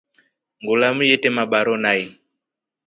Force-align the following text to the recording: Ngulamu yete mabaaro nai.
Ngulamu 0.61 1.01
yete 1.09 1.29
mabaaro 1.35 1.75
nai. 1.83 2.01